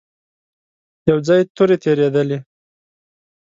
[1.09, 2.37] يو ځای تورې تېرېدلې.